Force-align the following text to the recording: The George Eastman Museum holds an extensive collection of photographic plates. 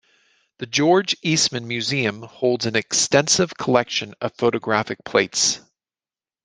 The 0.57 0.65
George 0.65 1.15
Eastman 1.21 1.67
Museum 1.67 2.23
holds 2.23 2.65
an 2.65 2.75
extensive 2.75 3.55
collection 3.57 4.15
of 4.19 4.33
photographic 4.35 5.03
plates. 5.05 5.59